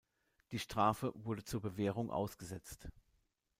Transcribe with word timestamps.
Die 0.51 0.57
Strafe 0.57 1.11
wurde 1.13 1.43
zur 1.43 1.61
Bewährung 1.61 2.09
ausgesetzt. 2.09 2.87